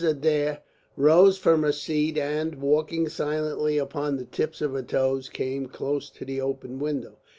Adair 0.03 0.63
rose 0.97 1.37
from 1.37 1.61
her 1.61 1.71
seat 1.71 2.17
and, 2.17 2.55
walking 2.55 3.07
silently 3.07 3.77
upon 3.77 4.17
the 4.17 4.25
tips 4.25 4.59
of 4.59 4.71
her 4.73 4.81
toes, 4.81 5.29
came 5.29 5.67
close 5.67 6.09
to 6.09 6.25
the 6.25 6.41
open 6.41 6.79
window. 6.79 7.17